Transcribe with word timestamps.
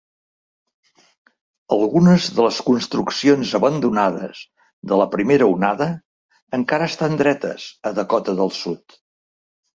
Algunes 1.75 2.29
de 2.37 2.45
les 2.45 2.61
construccions 2.69 3.51
abandonades 3.59 4.41
de 4.93 4.99
la 5.03 5.07
primera 5.17 5.51
onada 5.53 5.91
encara 6.61 6.91
estan 6.95 7.21
dretes 7.23 7.69
a 7.91 7.95
Dakota 8.01 8.39
del 8.43 8.53
Sud. 8.65 8.99